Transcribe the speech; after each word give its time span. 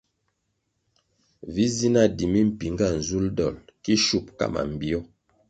Vi 1.53 1.65
zi 1.75 1.87
na 1.93 2.03
di 2.15 2.25
mimpinga 2.33 2.87
nzulʼ 2.97 3.33
dolʼ 3.37 3.63
ki 3.83 3.93
shup 4.05 4.25
ka 4.37 4.45
mambpio. 4.53 4.99